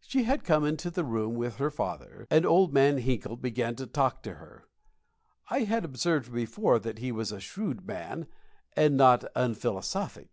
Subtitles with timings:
[0.00, 3.86] She had come into the room with her father, and Old Man Hinkle began to
[3.86, 4.64] talk to her.
[5.50, 8.26] I had observed before that he was a shrewd man,
[8.74, 10.30] and not unphilosophic.